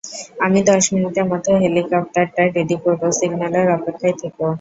[0.39, 4.45] আমি দশ মিনিটের মধ্যে হেলিকপ্টারটা রেডি করবো, সিগন্যালের অপেক্ষায় থেকো।